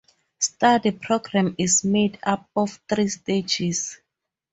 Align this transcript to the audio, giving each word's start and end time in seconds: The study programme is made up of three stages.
The 0.39 0.45
study 0.45 0.91
programme 0.93 1.53
is 1.59 1.83
made 1.85 2.17
up 2.23 2.49
of 2.55 2.81
three 2.89 3.07
stages. 3.07 3.99